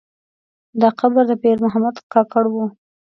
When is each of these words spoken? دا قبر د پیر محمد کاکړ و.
دا 0.81 0.89
قبر 0.99 1.23
د 1.29 1.33
پیر 1.43 1.57
محمد 1.65 1.95
کاکړ 2.13 2.43
و. 2.49 2.55